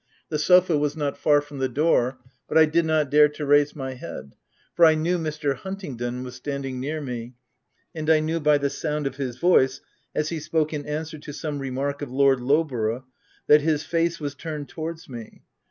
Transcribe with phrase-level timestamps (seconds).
[0.29, 2.17] The sofa was not far from the door,
[2.49, 4.33] but I did not dare to raise my head,
[4.73, 5.53] for I knew Mr.
[5.57, 7.35] Huntingdon was standing near me,
[7.93, 9.79] and I knew by the sound of his voice,
[10.15, 13.03] as he spoke in answer to some re mark of Lord Lowborough's,
[13.45, 15.43] that his face was turned towards me.